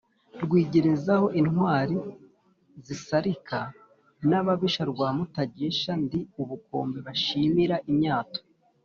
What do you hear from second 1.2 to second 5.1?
intwali zisarika n’ababisha rwa